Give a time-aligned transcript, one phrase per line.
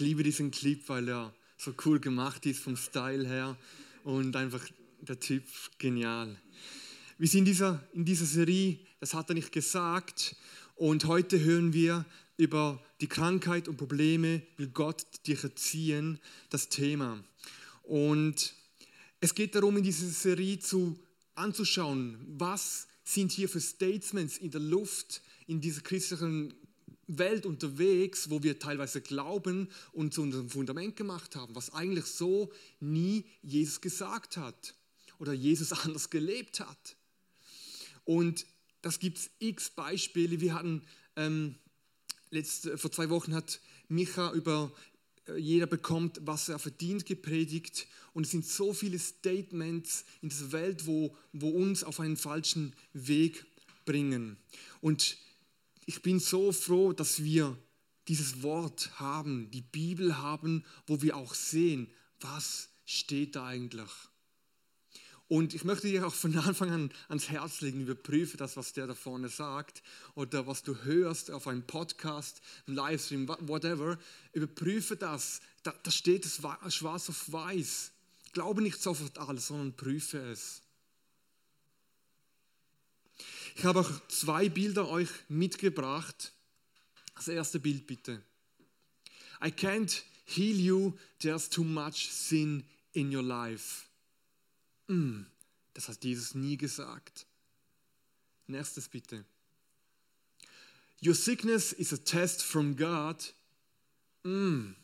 [0.00, 3.56] liebe diesen Clip, weil er so cool gemacht ist vom Style her
[4.04, 4.66] und einfach
[5.02, 5.44] der Typ
[5.78, 6.36] genial.
[7.18, 10.36] Wir sind in dieser, in dieser Serie, das hat er nicht gesagt,
[10.76, 12.06] und heute hören wir
[12.38, 17.22] über die Krankheit und Probleme, will Gott dich erziehen, das Thema.
[17.82, 18.54] Und
[19.20, 20.98] es geht darum, in dieser Serie zu,
[21.34, 26.54] anzuschauen, was sind hier für Statements in der Luft, in dieser christlichen
[27.18, 32.52] Welt unterwegs, wo wir teilweise glauben und zu unserem Fundament gemacht haben, was eigentlich so
[32.80, 34.74] nie Jesus gesagt hat
[35.18, 36.96] oder Jesus anders gelebt hat.
[38.04, 38.46] Und
[38.82, 40.40] das gibt es x Beispiele.
[40.40, 40.82] Wir hatten
[41.16, 41.56] ähm,
[42.30, 44.72] letzte, vor zwei Wochen hat Micha über
[45.26, 47.86] äh, jeder bekommt, was er verdient, gepredigt.
[48.14, 52.74] Und es sind so viele Statements in dieser Welt, wo, wo uns auf einen falschen
[52.92, 53.44] Weg
[53.84, 54.36] bringen.
[54.80, 55.18] Und
[55.90, 57.58] ich bin so froh, dass wir
[58.06, 61.90] dieses Wort haben, die Bibel haben, wo wir auch sehen,
[62.20, 63.90] was steht da eigentlich.
[65.26, 68.86] Und ich möchte dir auch von Anfang an ans Herz legen, überprüfe das, was der
[68.86, 69.82] da vorne sagt
[70.14, 73.98] oder was du hörst auf einem Podcast, einem Livestream, whatever.
[74.32, 75.40] Überprüfe das.
[75.64, 76.36] Da, da steht es
[76.68, 77.90] schwarz auf weiß.
[78.32, 80.62] Glaube nicht sofort alles, sondern prüfe es.
[83.56, 86.32] Ich habe auch zwei Bilder euch mitgebracht.
[87.14, 88.22] Das erste Bild bitte.
[89.42, 93.86] I can't heal you, there's too much sin in your life.
[94.88, 95.24] Mm,
[95.74, 97.26] das hat Jesus nie gesagt.
[98.46, 99.24] Nächstes bitte.
[101.02, 103.32] Your sickness is a test from God.
[104.24, 104.74] Mm,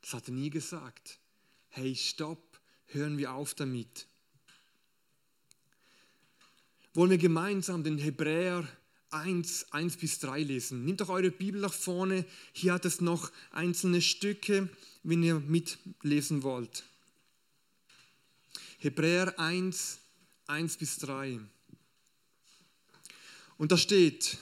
[0.00, 1.18] das hat er nie gesagt.
[1.68, 4.06] Hey, stopp, hören wir auf damit.
[6.94, 8.66] Wollen wir gemeinsam den Hebräer
[9.10, 10.84] 1, 1 bis 3 lesen.
[10.84, 12.24] Nehmt doch eure Bibel nach vorne.
[12.52, 14.68] Hier hat es noch einzelne Stücke,
[15.02, 16.84] wenn ihr mitlesen wollt.
[18.78, 19.98] Hebräer 1,
[20.46, 21.40] 1 bis 3.
[23.56, 24.38] Und da steht,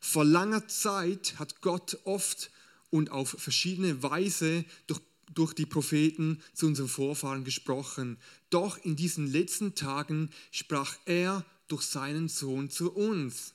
[0.00, 2.50] vor langer Zeit hat Gott oft
[2.90, 5.00] und auf verschiedene Weise durch,
[5.34, 8.18] durch die Propheten zu unseren Vorfahren gesprochen.
[8.50, 13.54] Doch in diesen letzten Tagen sprach er durch seinen Sohn zu uns.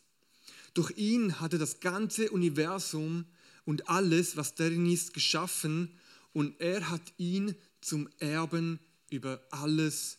[0.74, 3.26] Durch ihn hatte das ganze Universum
[3.66, 5.92] und alles, was darin ist, geschaffen
[6.34, 8.80] und er hat ihn zum Erben
[9.10, 10.18] über alles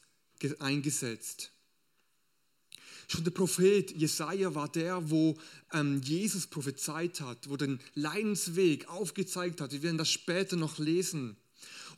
[0.58, 1.52] eingesetzt.
[3.08, 5.36] Schon der Prophet Jesaja war der, wo
[5.72, 9.72] ähm, Jesus prophezeit hat, wo den Leidensweg aufgezeigt hat.
[9.72, 11.36] Wir werden das später noch lesen.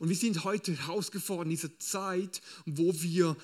[0.03, 3.37] Und wir sind heute herausgefordert in dieser Zeit, wo wir,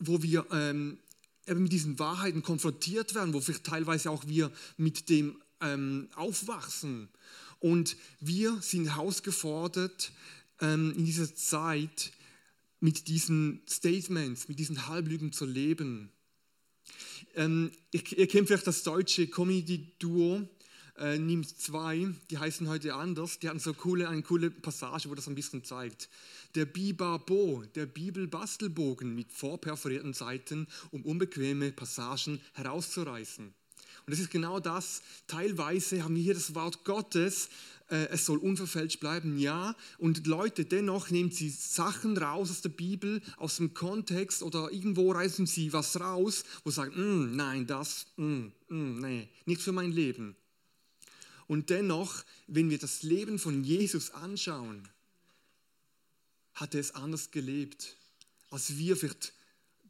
[0.00, 0.98] wo wir ähm,
[1.46, 7.10] eben mit diesen Wahrheiten konfrontiert werden, wo vielleicht teilweise auch wir mit dem ähm, aufwachsen.
[7.60, 10.10] Und wir sind herausgefordert
[10.60, 12.10] ähm, in dieser Zeit,
[12.80, 16.10] mit diesen Statements, mit diesen Halblügen zu leben.
[17.36, 20.42] Ähm, ich, ihr kennt vielleicht das deutsche Comedy-Duo
[20.98, 23.38] äh, NIM 2, die heißen heute anders.
[23.38, 26.08] Die hatten so coole, eine coole Passage, wo das ein bisschen zeigt.
[26.54, 33.46] Der Bibabo, der Bibelbastelbogen mit vorperforierten Seiten, um unbequeme Passagen herauszureißen.
[34.06, 35.02] Und das ist genau das.
[35.26, 37.48] Teilweise haben wir hier das Wort Gottes,
[37.90, 39.74] äh, es soll unverfälscht bleiben, ja.
[39.98, 45.12] Und Leute, dennoch nehmen sie Sachen raus aus der Bibel, aus dem Kontext oder irgendwo
[45.12, 49.72] reißen sie was raus, wo sie sagen, mm, nein, das, mm, mm, nee, nicht für
[49.72, 50.36] mein Leben.
[51.46, 54.88] Und dennoch, wenn wir das Leben von Jesus anschauen,
[56.54, 57.96] hat er es anders gelebt,
[58.50, 59.32] als wir vielleicht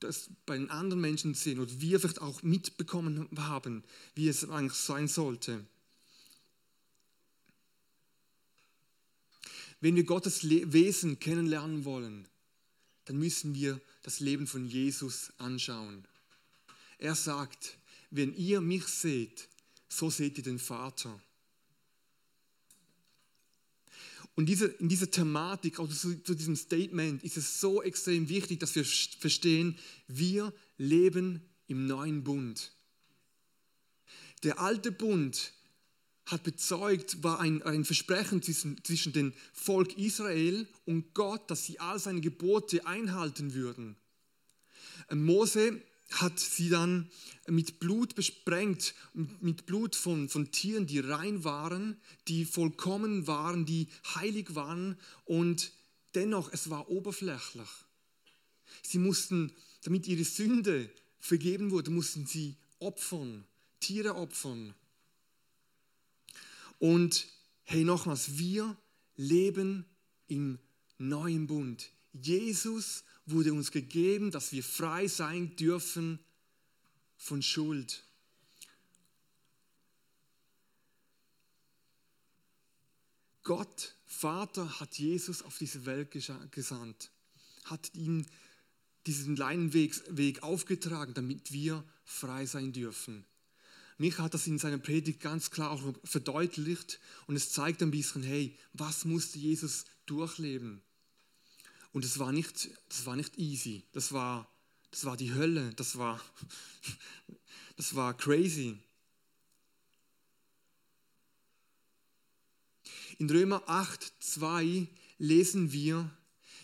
[0.00, 3.84] das bei den anderen Menschen sehen oder wir vielleicht auch mitbekommen haben,
[4.14, 5.64] wie es eigentlich sein sollte.
[9.80, 12.26] Wenn wir Gottes Wesen kennenlernen wollen,
[13.04, 16.06] dann müssen wir das Leben von Jesus anschauen.
[16.98, 17.76] Er sagt,
[18.10, 19.48] wenn ihr mich seht,
[19.88, 21.20] so seht ihr den Vater.
[24.36, 28.60] Und diese, in dieser Thematik, also zu, zu diesem Statement, ist es so extrem wichtig,
[28.60, 29.78] dass wir verstehen,
[30.08, 32.72] wir leben im neuen Bund.
[34.42, 35.52] Der alte Bund
[36.26, 41.78] hat bezeugt, war ein, ein Versprechen zwischen, zwischen dem Volk Israel und Gott, dass sie
[41.80, 43.96] all seine Gebote einhalten würden.
[45.12, 47.10] Mose hat sie dann
[47.46, 53.88] mit Blut besprengt, mit Blut von, von Tieren, die rein waren, die vollkommen waren, die
[54.14, 55.72] heilig waren und
[56.14, 57.68] dennoch, es war oberflächlich.
[58.82, 59.52] Sie mussten,
[59.82, 63.44] damit ihre Sünde vergeben wurde, mussten sie opfern,
[63.80, 64.74] Tiere opfern.
[66.78, 67.26] Und
[67.64, 68.76] hey, nochmals, wir
[69.16, 69.84] leben
[70.26, 70.58] im
[70.98, 71.90] neuen Bund.
[72.12, 76.18] Jesus wurde uns gegeben, dass wir frei sein dürfen
[77.16, 78.04] von Schuld.
[83.42, 87.10] Gott, Vater, hat Jesus auf diese Welt gesandt,
[87.64, 88.24] hat ihm
[89.06, 93.26] diesen Leinenweg Weg aufgetragen, damit wir frei sein dürfen.
[93.98, 98.22] Mich hat das in seiner Predigt ganz klar auch verdeutlicht und es zeigt ein bisschen,
[98.22, 100.82] hey, was musste Jesus durchleben?
[101.94, 104.50] Und es war nicht, das war nicht easy, das war,
[104.90, 106.20] das war die Hölle, das war,
[107.76, 108.76] das war crazy.
[113.18, 114.88] In Römer 8, 2
[115.18, 116.10] lesen wir,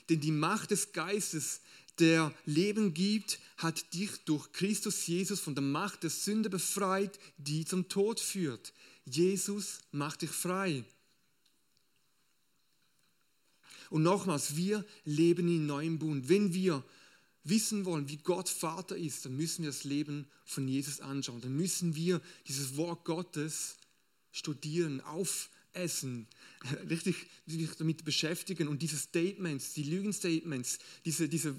[0.09, 1.61] denn die Macht des Geistes
[2.01, 7.65] der Leben gibt, hat dich durch Christus Jesus von der Macht der Sünde befreit, die
[7.65, 8.73] zum Tod führt.
[9.05, 10.85] Jesus macht dich frei.
[13.91, 16.29] Und nochmals, wir leben in neuem Bund.
[16.29, 16.83] Wenn wir
[17.45, 21.43] wissen wollen, wie Gott Vater ist, dann müssen wir das Leben von Jesus anschauen.
[21.43, 23.77] Dann müssen wir dieses Wort Gottes
[24.33, 26.27] studieren, aufessen,
[26.89, 27.27] richtig
[27.79, 31.55] damit beschäftigen und diese Statements, die Lügenstatements, diese, diese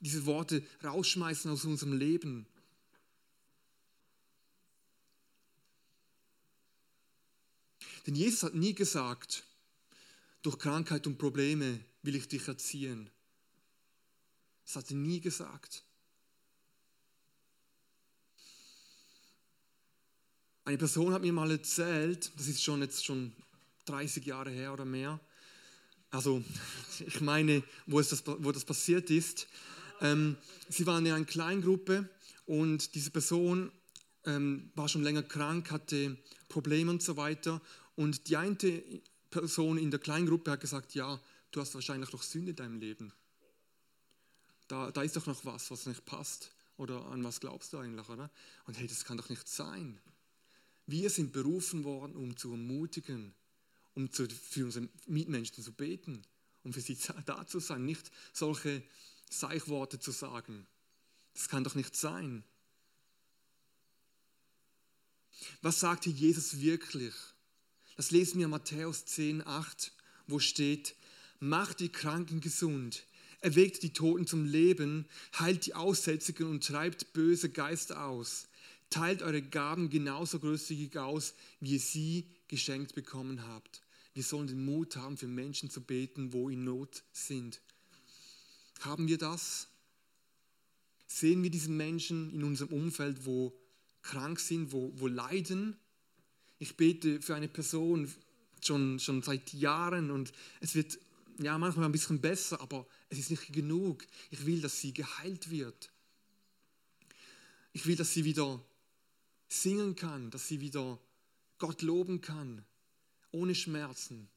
[0.00, 2.46] diese Worte rausschmeißen aus unserem Leben.
[8.06, 9.44] Denn Jesus hat nie gesagt,
[10.48, 13.10] durch Krankheit und Probleme will ich dich erziehen.
[14.64, 15.84] Das hat er nie gesagt.
[20.64, 23.34] Eine Person hat mir mal erzählt, das ist schon jetzt schon
[23.84, 25.20] 30 Jahre her oder mehr,
[26.10, 26.42] also
[27.06, 29.48] ich meine, wo, das, wo das passiert ist,
[30.00, 30.38] ähm,
[30.70, 32.08] sie waren in einer Kleingruppe
[32.46, 33.70] und diese Person
[34.24, 36.16] ähm, war schon länger krank, hatte
[36.48, 37.60] Probleme und so weiter.
[37.96, 38.56] Und die eine
[39.30, 41.20] Person in der Kleingruppe hat gesagt, ja,
[41.50, 43.12] du hast wahrscheinlich noch Sünde in deinem Leben.
[44.68, 46.50] Da, da ist doch noch was, was nicht passt.
[46.76, 48.30] Oder an was glaubst du eigentlich, oder?
[48.66, 49.98] Und hey, das kann doch nicht sein.
[50.86, 53.34] Wir sind berufen worden, um zu ermutigen,
[53.94, 56.22] um zu, für unsere Mitmenschen zu beten,
[56.62, 56.96] um für sie
[57.26, 58.82] da zu sein, nicht solche
[59.28, 60.66] Seichworte zu sagen.
[61.34, 62.44] Das kann doch nicht sein.
[65.62, 67.14] Was sagte Jesus wirklich?
[67.98, 69.90] Das lesen wir in Matthäus 10, 8,
[70.28, 70.94] wo steht,
[71.40, 73.04] macht die Kranken gesund,
[73.40, 75.04] erweckt die Toten zum Leben,
[75.36, 78.46] heilt die Aussätzigen und treibt böse Geister aus.
[78.88, 83.82] Teilt eure Gaben genauso großzügig aus, wie ihr sie geschenkt bekommen habt.
[84.14, 87.60] Wir sollen den Mut haben, für Menschen zu beten, wo in Not sind.
[88.78, 89.66] Haben wir das?
[91.08, 93.58] Sehen wir diese Menschen in unserem Umfeld, wo
[94.02, 95.76] krank sind, wo, wo leiden?
[96.58, 98.12] Ich bete für eine Person
[98.64, 100.98] schon, schon seit Jahren und es wird
[101.38, 104.06] ja manchmal ein bisschen besser, aber es ist nicht genug.
[104.30, 105.90] Ich will, dass sie geheilt wird.
[107.72, 108.60] Ich will, dass sie wieder
[109.48, 110.98] singen kann, dass sie wieder
[111.58, 112.64] Gott loben kann,
[113.30, 114.28] ohne Schmerzen.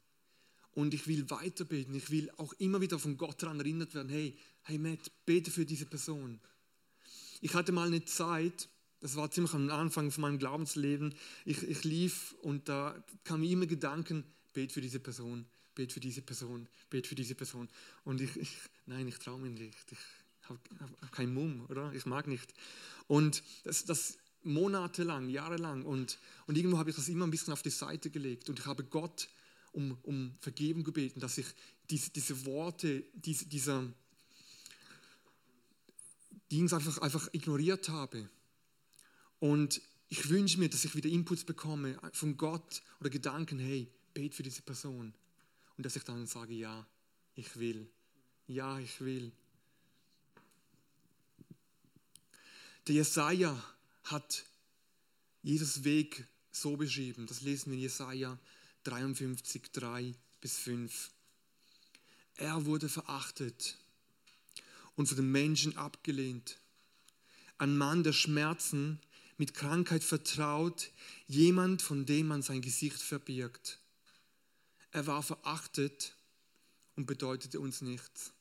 [0.73, 1.93] Und ich will weiter beten.
[1.95, 5.65] Ich will auch immer wieder von Gott daran erinnert werden, hey, hey Matt, bete für
[5.65, 6.39] diese Person.
[7.41, 8.69] Ich hatte mal eine Zeit,
[9.01, 11.13] das war ziemlich am Anfang von meinem Glaubensleben,
[11.45, 15.45] ich, ich lief und da kamen immer Gedanken, bete für diese Person,
[15.75, 17.67] bete für diese Person, bete für diese Person.
[18.03, 18.49] Und ich, ich
[18.85, 19.91] nein, ich traue mir nicht.
[19.91, 21.91] Ich habe hab keinen Mumm, oder?
[21.93, 22.53] Ich mag nicht.
[23.07, 25.83] Und das, das monatelang, jahrelang.
[25.83, 26.17] Und,
[26.47, 28.49] und irgendwo habe ich das immer ein bisschen auf die Seite gelegt.
[28.49, 29.29] Und ich habe Gott
[29.71, 31.47] um, um Vergebung gebeten, dass ich
[31.89, 33.85] diese, diese Worte, diese, dieser
[36.51, 38.29] Dings einfach, einfach ignoriert habe.
[39.41, 44.35] Und ich wünsche mir, dass ich wieder Inputs bekomme von Gott oder Gedanken, hey, bet
[44.35, 45.15] für diese Person.
[45.77, 46.85] Und dass ich dann sage, ja,
[47.35, 47.89] ich will.
[48.45, 49.31] Ja, ich will.
[52.85, 53.61] Der Jesaja
[54.03, 54.45] hat
[55.41, 57.25] Jesus Weg so beschrieben.
[57.25, 58.37] Das lesen wir in Jesaja
[58.83, 61.09] 53, 3 bis 5.
[62.35, 63.75] Er wurde verachtet
[64.95, 66.59] und von den Menschen abgelehnt.
[67.57, 68.99] Ein Mann der Schmerzen,
[69.41, 70.91] mit Krankheit vertraut,
[71.25, 73.79] jemand, von dem man sein Gesicht verbirgt.
[74.91, 76.15] Er war verachtet
[76.95, 78.33] und bedeutete uns nichts.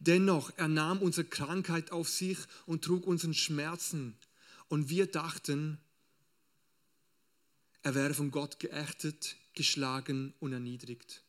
[0.00, 4.16] Dennoch, er nahm unsere Krankheit auf sich und trug unseren Schmerzen.
[4.66, 5.78] Und wir dachten,
[7.82, 11.22] er wäre von Gott geächtet, geschlagen und erniedrigt.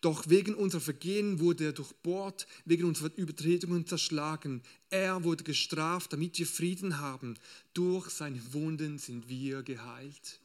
[0.00, 4.62] Doch wegen unserer Vergehen wurde er durchbohrt, wegen unserer Übertretungen zerschlagen.
[4.90, 7.34] Er wurde gestraft, damit wir Frieden haben.
[7.74, 10.40] Durch seine Wunden sind wir geheilt.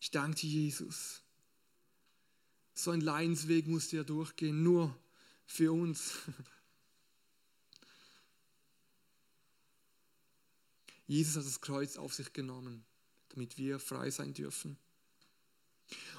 [0.00, 1.20] Ich danke dir, Jesus.
[2.74, 4.96] So ein Leidensweg musste er durchgehen, nur
[5.46, 6.14] für uns.
[11.06, 12.84] Jesus hat das Kreuz auf sich genommen,
[13.28, 14.78] damit wir frei sein dürfen.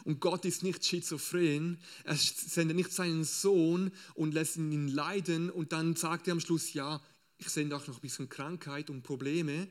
[0.04, 1.80] Und Gott ist nicht schizophren.
[2.04, 6.74] Er sendet nicht seinen Sohn und lässt ihn leiden und dann sagt er am Schluss,
[6.74, 7.02] ja,
[7.38, 9.68] ich sende auch noch ein bisschen Krankheit und Probleme.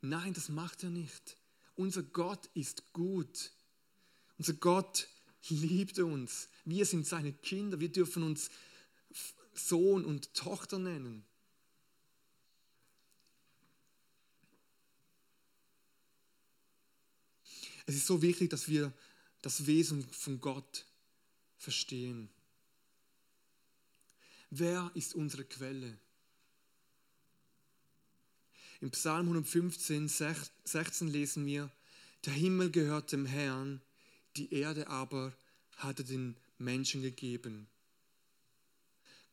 [0.00, 1.36] Nein, das macht er nicht.
[1.74, 3.50] Unser Gott ist gut.
[4.38, 5.08] Unser Gott
[5.48, 6.48] liebt uns.
[6.64, 7.80] Wir sind seine Kinder.
[7.80, 8.50] Wir dürfen uns
[9.54, 11.24] Sohn und Tochter nennen.
[17.86, 18.92] Es ist so wichtig, dass wir
[19.42, 20.86] das Wesen von Gott
[21.58, 22.28] verstehen.
[24.50, 25.98] Wer ist unsere Quelle?
[28.80, 31.70] Im Psalm 115, 16 lesen wir,
[32.24, 33.80] der Himmel gehört dem Herrn,
[34.36, 35.32] die Erde aber
[35.76, 37.68] hat er den Menschen gegeben.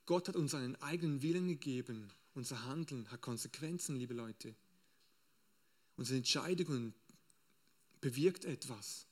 [0.05, 2.11] Gott hat uns einen eigenen Willen gegeben.
[2.33, 4.55] Unser Handeln hat Konsequenzen, liebe Leute.
[5.97, 6.93] Unsere Entscheidungen
[8.01, 9.05] bewirkt etwas.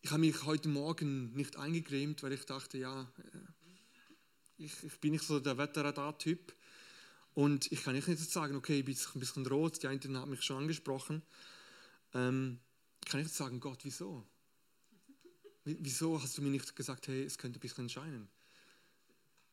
[0.00, 3.38] Ich habe mich heute Morgen nicht eingecremt, weil ich dachte, ja, äh,
[4.58, 6.54] ich, ich bin nicht so der Wetterradar-Typ.
[7.34, 10.42] Und ich kann nicht sagen, okay, ich bin ein bisschen rot, die einen haben mich
[10.42, 11.22] schon angesprochen.
[12.14, 12.60] Ähm,
[13.04, 14.24] ich kann nicht sagen, Gott, wieso?
[15.64, 18.28] Wieso hast du mir nicht gesagt, hey, es könnte ein bisschen scheinen?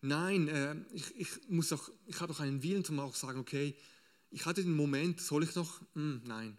[0.02, 3.76] Nein, äh, ich, ich, muss auch, ich habe auch einen Willen, um auch sagen, okay,
[4.30, 5.82] ich hatte den Moment, soll ich noch?
[5.94, 6.58] Hm, nein.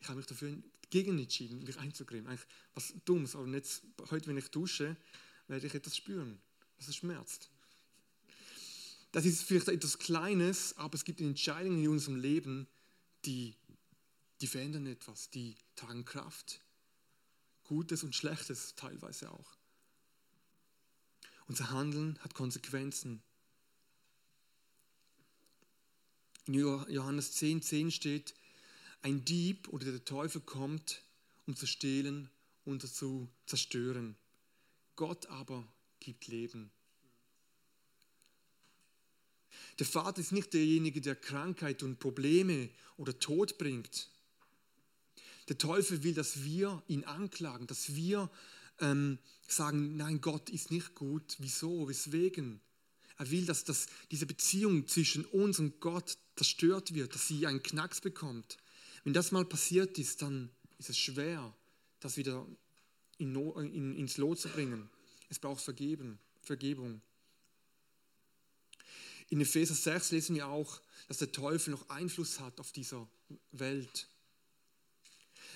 [0.00, 0.56] Ich habe mich dafür
[0.92, 2.28] gegen entschieden, mich einzucremen.
[2.28, 4.94] Eigentlich was Dummes, aber jetzt, heute, wenn ich dusche,
[5.48, 6.38] werde ich etwas spüren,
[6.76, 7.50] dass es schmerzt.
[9.10, 12.68] Das ist vielleicht etwas Kleines, aber es gibt Entscheidungen in unserem Leben,
[13.24, 13.56] die,
[14.42, 16.60] die verändern etwas, die tragen Kraft.
[17.64, 19.56] Gutes und Schlechtes teilweise auch.
[21.46, 23.22] Unser Handeln hat Konsequenzen.
[26.44, 28.34] In Johannes 10, 10 steht,
[29.02, 31.02] ein Dieb oder der Teufel kommt,
[31.46, 32.30] um zu stehlen
[32.64, 34.16] und zu zerstören.
[34.96, 35.66] Gott aber
[36.00, 36.70] gibt Leben.
[39.78, 44.08] Der Vater ist nicht derjenige, der Krankheit und Probleme oder Tod bringt.
[45.48, 48.30] Der Teufel will, dass wir ihn anklagen, dass wir
[48.80, 49.18] ähm,
[49.48, 51.36] sagen, nein, Gott ist nicht gut.
[51.38, 51.88] Wieso?
[51.88, 52.60] Weswegen?
[53.18, 57.62] Er will, dass das, diese Beziehung zwischen uns und Gott zerstört wird, dass sie einen
[57.62, 58.56] Knacks bekommt.
[59.04, 61.54] Wenn das mal passiert ist, dann ist es schwer,
[62.00, 62.46] das wieder
[63.18, 64.88] in, in, ins Lot zu bringen.
[65.28, 67.00] Es braucht Vergeben, Vergebung.
[69.28, 73.08] In Epheser 6 lesen wir auch, dass der Teufel noch Einfluss hat auf dieser
[73.52, 74.08] Welt.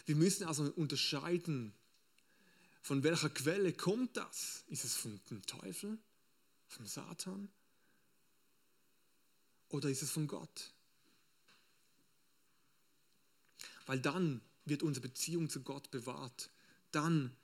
[0.06, 1.74] Wir müssen also unterscheiden,
[2.82, 4.64] von welcher Quelle kommt das?
[4.68, 5.98] Ist es vom Teufel,
[6.68, 7.48] vom Satan
[9.68, 10.72] oder ist es von Gott?
[13.86, 16.50] Weil dann wird unsere Beziehung zu Gott bewahrt.
[16.90, 17.34] Dann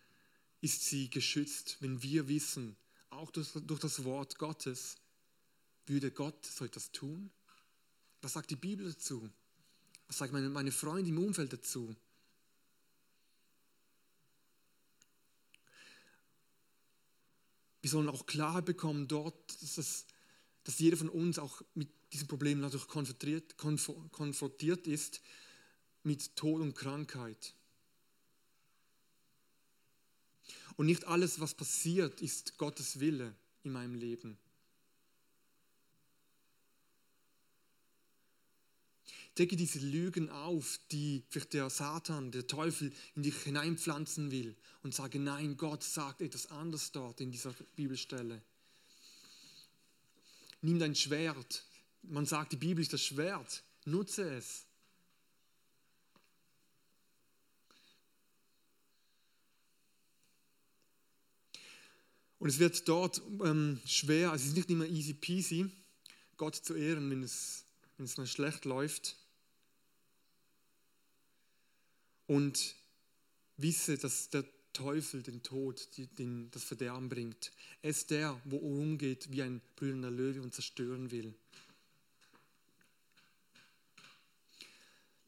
[0.61, 2.77] ist sie geschützt, wenn wir wissen,
[3.11, 4.97] auch durch, durch das Wort Gottes,
[5.87, 7.31] würde Gott so etwas tun?
[8.21, 9.29] Was sagt die Bibel dazu?
[10.07, 11.95] Was sagt meine, meine Freunde im Umfeld dazu?
[17.81, 20.07] Wir sollen auch klar bekommen dort, dass, es,
[20.63, 25.21] dass jeder von uns auch mit diesem Problem natürlich konfrontiert, konfrontiert ist,
[26.03, 27.55] mit Tod und Krankheit.
[30.77, 34.39] Und nicht alles, was passiert, ist Gottes Wille in meinem Leben.
[39.39, 44.95] Decke diese Lügen auf, die vielleicht der Satan, der Teufel in dich hineinpflanzen will und
[44.95, 48.43] sage, nein, Gott sagt etwas anderes dort in dieser Bibelstelle.
[50.61, 51.65] Nimm dein Schwert.
[52.03, 53.63] Man sagt, die Bibel ist das Schwert.
[53.87, 54.67] Nutze es.
[62.43, 65.71] Und es wird dort ähm, schwer, also es ist nicht immer easy peasy,
[66.37, 67.65] Gott zu ehren, wenn es,
[67.97, 69.15] wenn es mal schlecht läuft.
[72.27, 72.75] Und
[73.59, 77.53] wisse, dass der Teufel den Tod, den, das Verderben bringt.
[77.81, 81.33] Er ist der, wo umgeht wie ein brüllender Löwe und zerstören will.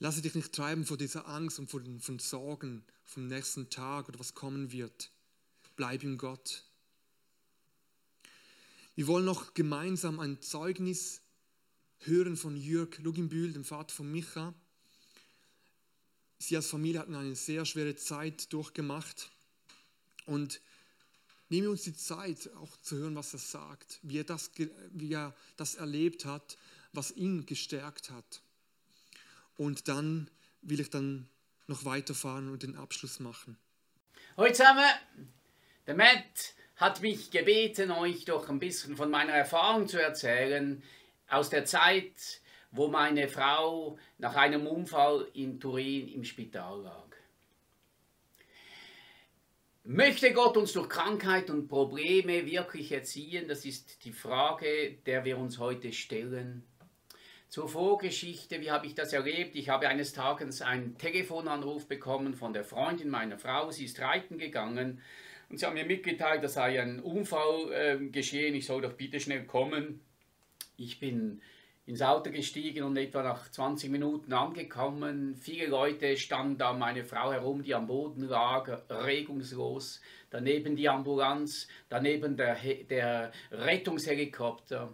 [0.01, 4.19] Lasse dich nicht treiben vor dieser Angst und von, von Sorgen vom nächsten Tag oder
[4.19, 5.13] was kommen wird.
[5.77, 6.65] Bleib in Gott.
[8.97, 11.21] Wir wollen noch gemeinsam ein Zeugnis
[11.99, 14.55] hören von Jörg Luginbühl, dem Vater von Micha.
[16.39, 19.31] Sie als Familie hatten eine sehr schwere Zeit durchgemacht
[20.27, 20.61] Und
[21.49, 24.53] nehmen wir uns die Zeit, auch zu hören, was er sagt, wie er das,
[24.93, 26.57] wie er das erlebt hat,
[26.93, 28.43] was ihn gestärkt hat.
[29.57, 30.31] Und dann
[30.63, 31.29] will ich dann
[31.67, 33.57] noch weiterfahren und den Abschluss machen.
[34.37, 34.89] Hallo zusammen,
[35.87, 40.83] der Matt hat mich gebeten, euch doch ein bisschen von meiner Erfahrung zu erzählen
[41.29, 42.41] aus der Zeit,
[42.71, 47.05] wo meine Frau nach einem Unfall in Turin im Spital lag.
[49.85, 53.49] Möchte Gott uns durch Krankheit und Probleme wirklich erziehen?
[53.49, 56.65] Das ist die Frage, der wir uns heute stellen.
[57.49, 59.55] Zur Vorgeschichte, wie habe ich das erlebt?
[59.55, 63.71] Ich habe eines Tages einen Telefonanruf bekommen von der Freundin meiner Frau.
[63.71, 65.01] Sie ist reiten gegangen
[65.49, 68.55] und sie haben mir mitgeteilt, da sei ein Unfall äh, geschehen.
[68.55, 70.01] Ich soll doch bitte schnell kommen.
[70.77, 71.41] Ich bin
[71.87, 75.37] ins Auto gestiegen und etwa nach 20 Minuten angekommen.
[75.37, 80.01] Viele Leute standen da meine Frau herum, die am Boden lag, regungslos.
[80.31, 82.57] Daneben die Ambulanz, daneben der,
[82.89, 84.93] der Rettungshelikopter.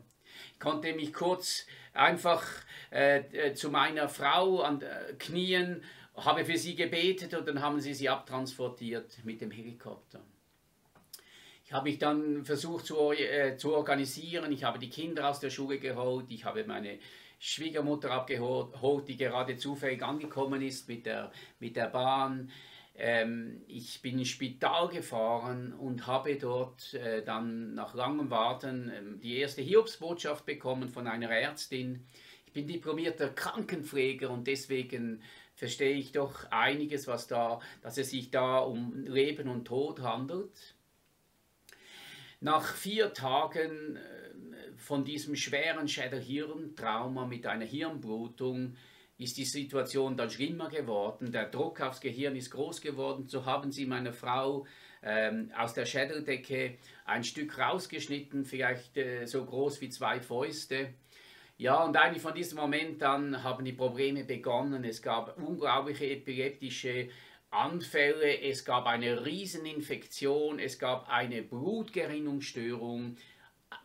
[0.52, 2.45] Ich konnte mich kurz einfach
[2.90, 5.83] äh, äh, zu meiner Frau an äh, Knien,
[6.16, 10.21] habe für sie gebetet und dann haben sie sie abtransportiert mit dem Helikopter.
[11.70, 14.50] Ich habe mich dann versucht zu, äh, zu organisieren.
[14.50, 16.26] Ich habe die Kinder aus der Schule geholt.
[16.28, 16.98] Ich habe meine
[17.38, 22.50] Schwiegermutter abgeholt, die gerade zufällig angekommen ist mit der, mit der Bahn.
[22.96, 29.02] Ähm, ich bin ins Spital gefahren und habe dort äh, dann nach langem Warten äh,
[29.22, 32.04] die erste Hiobsbotschaft bekommen von einer Ärztin.
[32.46, 35.22] Ich bin diplomierter Krankenpfleger und deswegen
[35.54, 40.74] verstehe ich doch einiges, was da, dass es sich da um Leben und Tod handelt.
[42.40, 48.76] Nach vier Tagen äh, von diesem schweren Schädelhirntrauma mit einer Hirnblutung
[49.18, 51.32] ist die Situation dann schlimmer geworden.
[51.32, 53.28] Der Druck aufs Gehirn ist groß geworden.
[53.28, 54.66] So haben sie meine Frau
[55.02, 60.94] ähm, aus der Schädeldecke ein Stück rausgeschnitten, vielleicht äh, so groß wie zwei Fäuste.
[61.59, 64.83] Ja, und eigentlich von diesem Moment an haben die Probleme begonnen.
[64.85, 67.11] Es gab unglaubliche epileptische
[67.50, 73.16] Anfälle, es gab eine Rieseninfektion, es gab eine Blutgerinnungsstörung.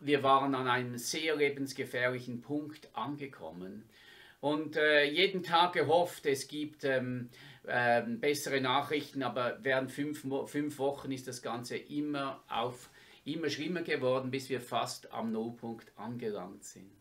[0.00, 3.88] Wir waren an einem sehr lebensgefährlichen Punkt angekommen
[4.40, 7.30] und äh, jeden Tag gehofft, es gibt ähm,
[7.64, 12.90] äh, bessere Nachrichten, aber während fünf, fünf Wochen ist das Ganze immer, auf,
[13.24, 16.92] immer schlimmer geworden, bis wir fast am Nullpunkt angelangt sind.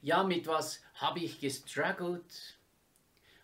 [0.00, 2.55] Ja, mit was habe ich gestruggelt?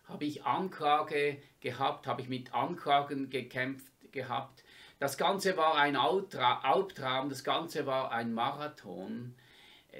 [0.05, 2.07] Habe ich Anklage gehabt?
[2.07, 4.63] Habe ich mit Anklagen gekämpft gehabt?
[4.99, 9.35] Das Ganze war ein Albtraum, das Ganze war ein Marathon.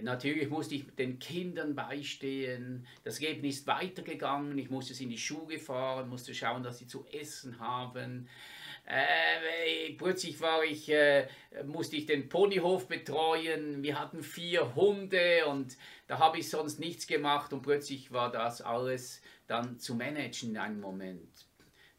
[0.02, 2.88] Natürlich musste ich den Kindern beistehen.
[3.04, 4.58] Das Leben ist weitergegangen.
[4.58, 8.28] Ich musste sie in die Schule fahren, musste schauen, dass sie zu essen haben.
[8.86, 11.28] Äh, plötzlich war ich, äh,
[11.66, 13.82] musste ich den Ponyhof betreuen.
[13.84, 18.62] Wir hatten vier Hunde und da habe ich sonst nichts gemacht und plötzlich war das
[18.62, 19.22] alles
[19.54, 21.46] dann zu managen in einem Moment.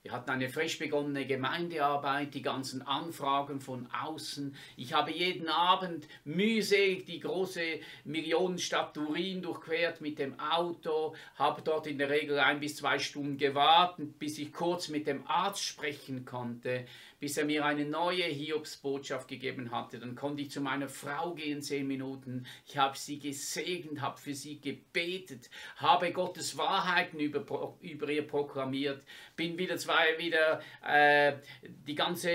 [0.02, 4.54] Wir hatten eine frisch begonnene Gemeindearbeit, die ganzen Anfragen von außen.
[4.76, 11.86] Ich habe jeden Abend mühselig die große Millionenstadt Turin durchquert mit dem Auto, habe dort
[11.86, 16.26] in der Regel ein bis zwei Stunden gewartet, bis ich kurz mit dem Arzt sprechen
[16.26, 16.84] konnte,
[17.24, 19.98] bis er mir eine neue Hiobsbotschaft gegeben hatte.
[19.98, 22.44] Dann konnte ich zu meiner Frau gehen, zehn Minuten.
[22.66, 29.02] Ich habe sie gesegnet, habe für sie gebetet, habe Gottes Wahrheiten über, über ihr proklamiert,
[29.36, 32.28] bin wieder zwei wieder äh, die ganze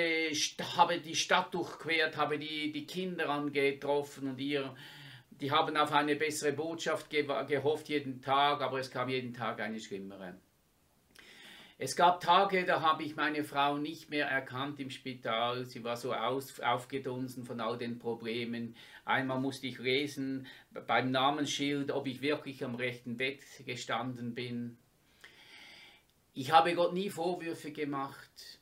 [0.75, 4.75] habe die Stadt durchquert, habe die, die Kinder angetroffen und ihr
[5.39, 9.79] die haben auf eine bessere Botschaft gehofft jeden Tag, aber es kam jeden Tag eine
[9.79, 10.39] schlimmere.
[11.81, 15.65] Es gab Tage, da habe ich meine Frau nicht mehr erkannt im Spital.
[15.65, 18.75] Sie war so aus, aufgedunsen von all den Problemen.
[19.05, 20.45] Einmal musste ich lesen
[20.87, 24.77] beim Namensschild, ob ich wirklich am rechten Bett gestanden bin.
[26.33, 28.58] Ich habe Gott nie Vorwürfe gemacht.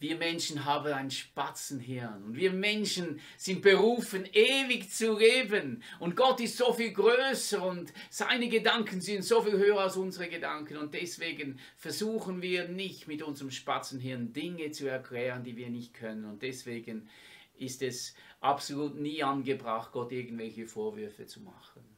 [0.00, 5.82] Wir Menschen haben ein Spatzenhirn und wir Menschen sind berufen, ewig zu leben.
[5.98, 10.28] Und Gott ist so viel größer und seine Gedanken sind so viel höher als unsere
[10.28, 10.76] Gedanken.
[10.76, 16.24] Und deswegen versuchen wir nicht mit unserem Spatzenhirn Dinge zu erklären, die wir nicht können.
[16.24, 17.08] Und deswegen
[17.56, 21.93] ist es absolut nie angebracht, Gott irgendwelche Vorwürfe zu machen.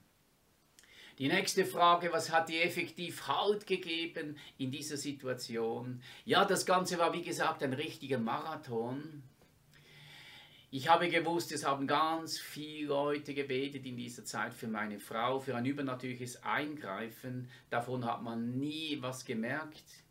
[1.18, 6.02] Die nächste Frage, was hat dir effektiv Halt gegeben in dieser Situation?
[6.26, 9.22] Ja, das Ganze war wie gesagt ein richtiger Marathon.
[10.70, 15.38] Ich habe gewusst, es haben ganz viele Leute gebetet in dieser Zeit für meine Frau,
[15.38, 17.48] für ein übernatürliches Eingreifen.
[17.70, 20.04] Davon hat man nie was gemerkt.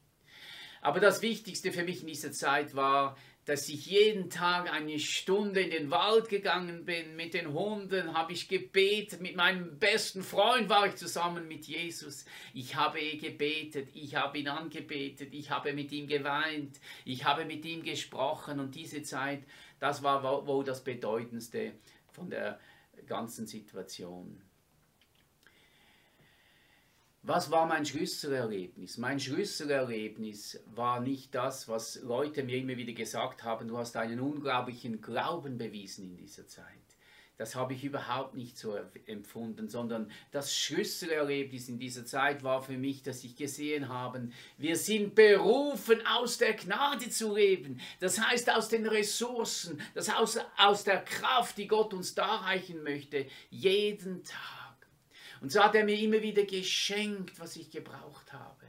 [0.82, 5.62] Aber das Wichtigste für mich in dieser Zeit war dass ich jeden Tag eine Stunde
[5.62, 7.16] in den Wald gegangen bin.
[7.16, 9.22] Mit den Hunden habe ich gebetet.
[9.22, 12.26] Mit meinem besten Freund war ich zusammen mit Jesus.
[12.56, 13.90] Ich habe gebetet.
[13.94, 15.32] Ich habe ihn angebetet.
[15.34, 16.80] Ich habe mit ihm geweint.
[17.06, 18.60] Ich habe mit ihm gesprochen.
[18.60, 19.44] Und diese Zeit,
[19.80, 21.74] das war wohl das Bedeutendste
[22.14, 22.60] von der
[23.06, 24.42] ganzen Situation.
[27.28, 29.00] Was war mein Schlüsselerlebnis?
[29.00, 34.20] Mein Schlüsselerlebnis war nicht das, was Leute mir immer wieder gesagt haben, du hast einen
[34.20, 36.68] unglaublichen Glauben bewiesen in dieser Zeit.
[37.38, 42.78] Das habe ich überhaupt nicht so empfunden, sondern das Schlüsselerlebnis in dieser Zeit war für
[42.78, 47.82] mich, dass ich gesehen habe, wir sind berufen, aus der Gnade zu leben.
[48.00, 53.26] Das heißt, aus den Ressourcen, das heißt, aus der Kraft, die Gott uns darreichen möchte,
[53.50, 54.65] jeden Tag.
[55.46, 58.66] Und so hat er mir immer wieder geschenkt, was ich gebraucht habe.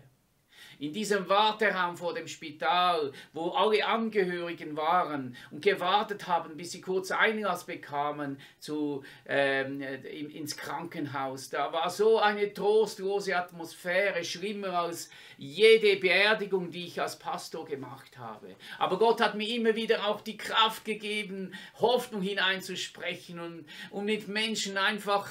[0.79, 6.83] In diesem Warteraum vor dem Spital, wo alle Angehörigen waren und gewartet haben, bis sie
[6.83, 11.49] kurz Einlass bekamen zu, ähm, ins Krankenhaus.
[11.49, 15.09] Da war so eine trostlose Atmosphäre, schlimmer als
[15.39, 18.55] jede Beerdigung, die ich als Pastor gemacht habe.
[18.79, 24.29] Aber Gott hat mir immer wieder auch die Kraft gegeben, Hoffnung hineinzusprechen und, und mit
[24.29, 25.27] Menschen einfach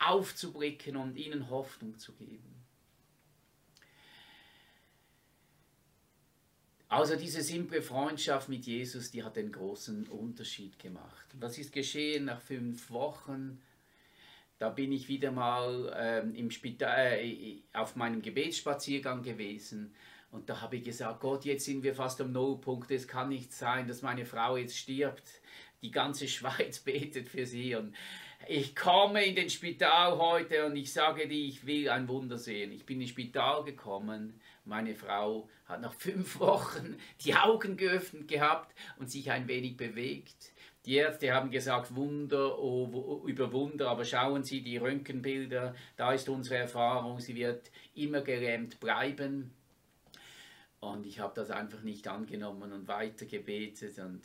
[0.00, 2.54] aufzublicken und ihnen Hoffnung zu geben.
[6.88, 11.26] Also diese simple Freundschaft mit Jesus, die hat den großen Unterschied gemacht.
[11.38, 13.60] Was ist geschehen nach fünf Wochen?
[14.58, 19.94] Da bin ich wieder mal ähm, im Spital, äh, auf meinem Gebetsspaziergang gewesen
[20.30, 22.90] und da habe ich gesagt, Gott, jetzt sind wir fast am Nullpunkt.
[22.90, 25.40] Es kann nicht sein, dass meine Frau jetzt stirbt.
[25.82, 27.94] Die ganze Schweiz betet für sie und
[28.48, 32.72] ich komme in den Spital heute und ich sage dir, ich will ein Wunder sehen.
[32.72, 38.74] Ich bin ins Spital gekommen, meine Frau hat nach fünf Wochen die Augen geöffnet gehabt
[38.98, 40.52] und sich ein wenig bewegt.
[40.86, 46.30] Die Ärzte haben gesagt, Wunder oh, über Wunder, aber schauen Sie die Röntgenbilder, da ist
[46.30, 49.50] unsere Erfahrung, sie wird immer gelähmt bleiben.
[50.80, 54.22] Und ich habe das einfach nicht angenommen und weiter gebetet und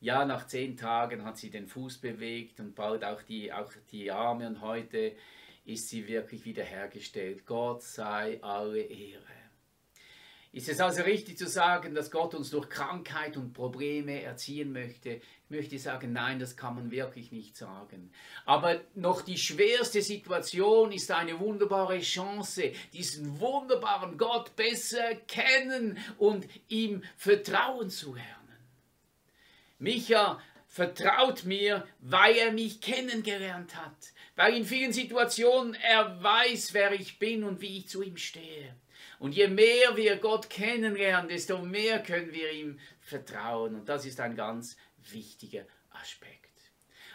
[0.00, 4.10] ja, nach zehn Tagen hat sie den Fuß bewegt und bald auch die, auch die
[4.10, 5.14] Arme und heute
[5.64, 7.46] ist sie wirklich wiederhergestellt.
[7.46, 9.41] Gott sei alle Ehre.
[10.54, 15.12] Ist es also richtig zu sagen, dass Gott uns durch Krankheit und Probleme erziehen möchte?
[15.14, 18.12] Ich möchte sagen, nein, das kann man wirklich nicht sagen.
[18.44, 26.46] Aber noch die schwerste Situation ist eine wunderbare Chance, diesen wunderbaren Gott besser kennen und
[26.68, 28.28] ihm vertrauen zu lernen.
[29.78, 36.92] Micha vertraut mir, weil er mich kennengelernt hat, weil in vielen Situationen er weiß, wer
[36.92, 38.76] ich bin und wie ich zu ihm stehe.
[39.22, 43.76] Und je mehr wir Gott kennenlernen, desto mehr können wir ihm vertrauen.
[43.76, 44.76] Und das ist ein ganz
[45.12, 46.50] wichtiger Aspekt.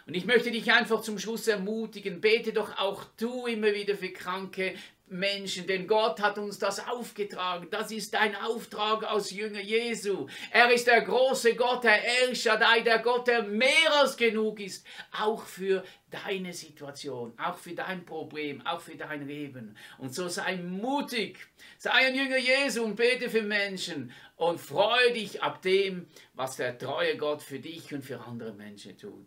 [0.06, 4.14] Und ich möchte dich einfach zum Schluss ermutigen, bete doch auch du immer wieder für
[4.14, 4.74] Kranke,
[5.10, 7.68] Menschen, denn Gott hat uns das aufgetragen.
[7.72, 10.28] Das ist ein Auftrag aus Jünger Jesu.
[10.52, 14.86] Er ist der große Gott, der El Shaddai, der Gott, der mehr als genug ist,
[15.12, 19.78] auch für deine Situation, auch für dein Problem, auch für dein Leben.
[19.98, 21.38] Und so sei mutig,
[21.78, 26.78] sei ein Jünger Jesu und bete für Menschen und freue dich ab dem, was der
[26.78, 29.26] treue Gott für dich und für andere Menschen tut.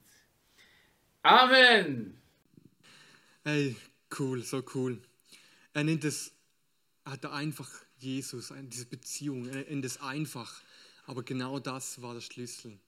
[1.22, 2.20] Amen.
[3.44, 3.76] Hey,
[4.18, 5.00] cool, so cool.
[5.72, 6.32] Er nennt es,
[7.04, 10.62] er hat einfach Jesus, diese Beziehung, er nennt es einfach.
[11.06, 12.78] Aber genau das war der Schlüssel.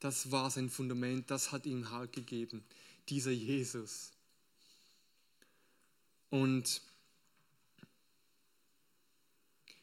[0.00, 2.64] Das war sein Fundament, das hat ihm Halt gegeben,
[3.08, 4.12] dieser Jesus.
[6.30, 6.82] Und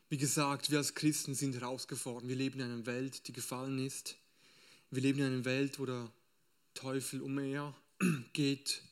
[0.10, 2.28] wie gesagt, wir als Christen sind herausgefordert.
[2.28, 4.18] Wir leben in einer Welt, die gefallen ist.
[4.90, 6.12] Wir leben in einer Welt, wo der
[6.74, 7.74] Teufel umher
[8.34, 8.84] geht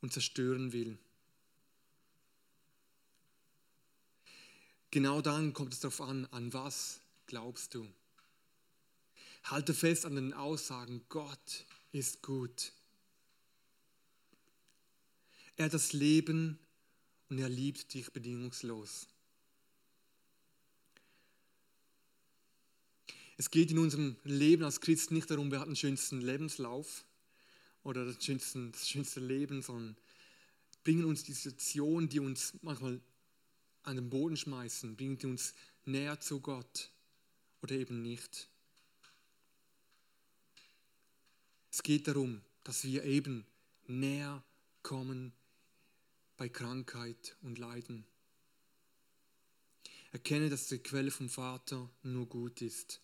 [0.00, 0.98] und zerstören will.
[4.90, 7.86] Genau dann kommt es darauf an, an was glaubst du.
[9.44, 12.72] Halte fest an den Aussagen, Gott ist gut.
[15.56, 16.58] Er hat das Leben
[17.28, 19.08] und er liebt dich bedingungslos.
[23.36, 27.04] Es geht in unserem Leben als Christ nicht darum, wer hat den schönsten Lebenslauf
[27.84, 29.96] oder das schönste, das schönste Leben, sondern
[30.82, 33.00] bringen uns die Situation, die uns manchmal
[33.82, 36.90] an den Boden schmeißen, bringt uns näher zu Gott
[37.62, 38.48] oder eben nicht.
[41.70, 43.46] Es geht darum, dass wir eben
[43.86, 44.42] näher
[44.82, 45.32] kommen
[46.36, 48.04] bei Krankheit und Leiden.
[50.12, 53.00] Erkenne, dass die Quelle vom Vater nur gut ist.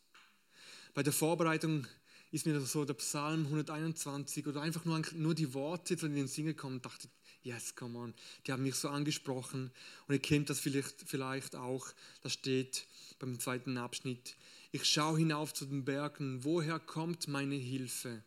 [0.95, 1.87] Bei der Vorbereitung
[2.31, 6.29] ist mir so der Psalm 121 oder einfach nur, nur die Worte, die in den
[6.29, 7.09] Sinn kommen, dachte
[7.45, 8.15] yes, come on,
[8.47, 9.71] die haben mich so angesprochen.
[10.09, 11.87] Und ihr kennt das vielleicht, vielleicht auch,
[12.23, 12.87] da steht
[13.19, 14.37] beim zweiten Abschnitt,
[14.73, 18.25] ich schaue hinauf zu den Bergen, woher kommt meine Hilfe?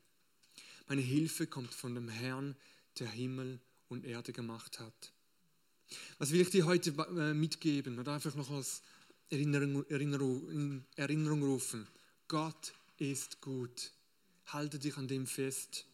[0.88, 2.56] Meine Hilfe kommt von dem Herrn,
[3.00, 5.12] der Himmel und Erde gemacht hat.
[6.20, 8.82] Was will ich dir heute äh, mitgeben oder einfach noch als
[9.30, 11.88] Erinnerung, Erinnerung, Erinnerung rufen?
[12.28, 13.92] Gott ist gut.
[14.48, 15.87] Halte dich an dem fest.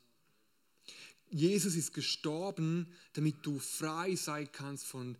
[1.34, 5.18] Jesus ist gestorben, damit du frei sein kannst von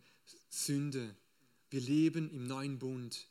[0.50, 1.16] Sünde.
[1.72, 3.28] Wir leben im neuen Bund.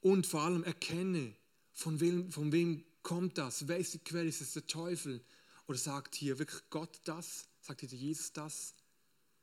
[0.00, 1.34] Und vor allem erkenne,
[1.72, 3.58] von wem, von wem kommt das?
[3.58, 4.28] Die Quelle?
[4.28, 5.20] Ist es der Teufel?
[5.66, 7.48] Oder sagt hier wirklich Gott das?
[7.60, 8.74] Sagt hier Jesus das?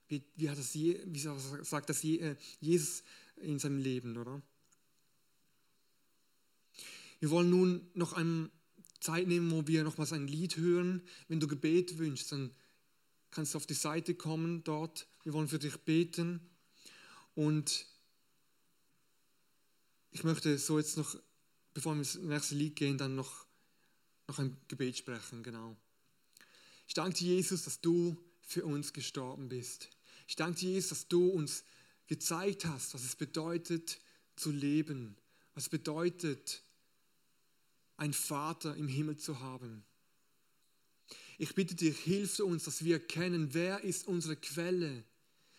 [0.07, 1.19] Wie, wie, hat das wie
[1.63, 3.03] sagt das äh, Jesus
[3.37, 4.41] in seinem Leben, oder?
[7.19, 8.49] Wir wollen nun noch eine
[9.01, 11.01] Zeit nehmen, wo wir nochmals ein Lied hören.
[11.27, 12.51] Wenn du Gebet wünschst, dann
[13.31, 15.07] kannst du auf die Seite kommen dort.
[15.23, 16.39] Wir wollen für dich beten.
[17.35, 17.85] Und
[20.11, 21.17] ich möchte so jetzt noch,
[21.73, 23.45] bevor wir ins nächste Lied gehen, dann noch,
[24.27, 25.43] noch ein Gebet sprechen.
[25.43, 25.75] Genau.
[26.87, 29.89] Ich danke dir, Jesus, dass du für uns gestorben bist.
[30.27, 31.63] Ich danke dir, Jesus, dass du uns
[32.07, 33.99] gezeigt hast, was es bedeutet
[34.35, 35.15] zu leben,
[35.55, 36.61] was bedeutet,
[38.01, 39.85] einen Vater im Himmel zu haben.
[41.37, 45.03] Ich bitte dich, hilf uns, dass wir erkennen, wer ist unsere Quelle,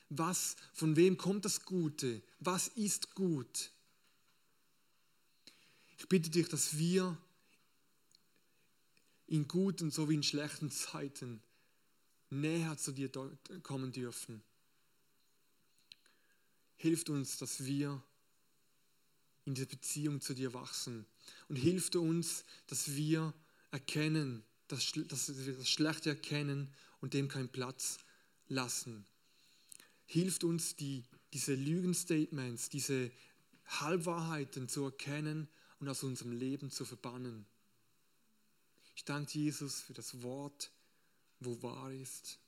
[0.09, 3.71] was, von wem kommt das Gute, was ist gut.
[5.99, 7.17] Ich bitte dich, dass wir
[9.29, 11.41] in guten sowie in schlechten Zeiten
[12.29, 13.09] näher zu dir
[13.63, 14.43] kommen dürfen.
[16.77, 18.03] Hilft uns, dass wir
[19.45, 21.07] in der Beziehung zu dir wachsen
[21.49, 23.35] und hilft uns, dass wir
[23.71, 27.99] erkennen, dass, dass wir das Schlechte erkennen und dem keinen Platz
[28.49, 29.05] lassen.
[30.07, 33.11] Hilft uns, die, diese Lügenstatements, diese
[33.67, 35.49] Halbwahrheiten zu erkennen
[35.81, 37.47] und aus unserem Leben zu verbannen.
[38.95, 40.71] Ich danke Jesus für das Wort,
[41.41, 42.39] wo wahr ist.